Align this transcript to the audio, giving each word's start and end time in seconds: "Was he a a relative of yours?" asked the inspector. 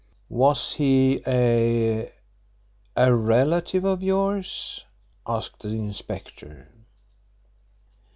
"Was 0.29 0.73
he 0.73 1.21
a 1.27 2.11
a 2.95 3.13
relative 3.13 3.85
of 3.85 4.01
yours?" 4.01 4.83
asked 5.27 5.59
the 5.59 5.67
inspector. 5.69 6.71